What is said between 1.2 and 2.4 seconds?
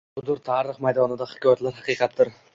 hikoyatlar haqiqatdir